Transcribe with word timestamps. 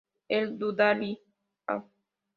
él 0.29 0.57
dudaría 0.57 1.19